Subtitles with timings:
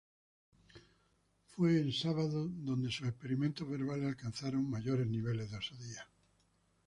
[1.45, 6.07] Fue en "Sábado" donde sus experimentos verbales alcanzaron mayores niveles de osadía.